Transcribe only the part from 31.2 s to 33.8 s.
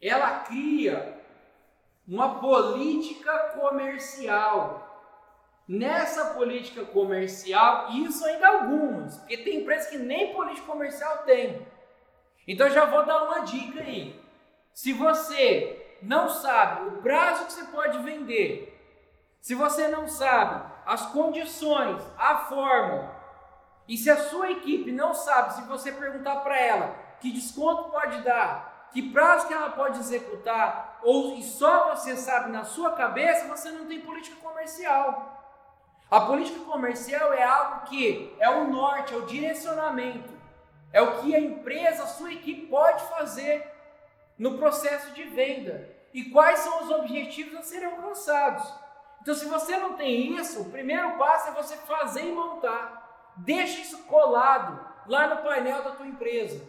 e só você sabe na sua cabeça, você